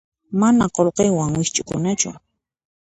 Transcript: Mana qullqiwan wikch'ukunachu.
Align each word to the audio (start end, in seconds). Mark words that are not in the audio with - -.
Mana 0.39 0.65
qullqiwan 0.75 1.31
wikch'ukunachu. 1.39 2.11